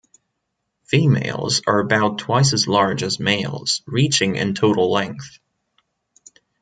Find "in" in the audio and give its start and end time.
4.35-4.55